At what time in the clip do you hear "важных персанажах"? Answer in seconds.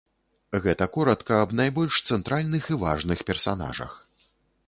2.87-3.93